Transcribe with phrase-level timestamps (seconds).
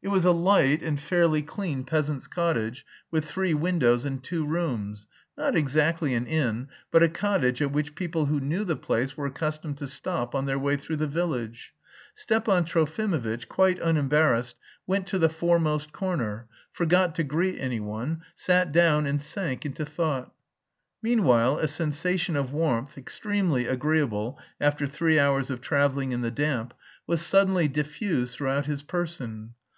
[0.00, 5.08] It was a light and fairly clean peasant's cottage, with three windows and two rooms;
[5.36, 9.26] not exactly an inn, but a cottage at which people who knew the place were
[9.26, 11.74] accustomed to stop on their way through the village.
[12.14, 14.54] Stepan Trofimovitch, quite unembarrassed,
[14.86, 20.32] went to the foremost corner; forgot to greet anyone, sat down and sank into thought.
[21.02, 26.72] Meanwhile a sensation of warmth, extremely agreeable after three hours of travelling in the damp,
[27.08, 29.54] was suddenly diffused throughout his person.